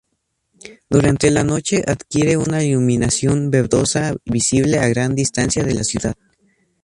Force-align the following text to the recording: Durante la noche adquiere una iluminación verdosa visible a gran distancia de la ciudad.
Durante 0.89 1.29
la 1.29 1.43
noche 1.43 1.83
adquiere 1.85 2.35
una 2.35 2.63
iluminación 2.63 3.51
verdosa 3.51 4.15
visible 4.25 4.79
a 4.79 4.87
gran 4.87 5.13
distancia 5.13 5.63
de 5.63 5.75
la 5.75 5.83
ciudad. 5.83 6.15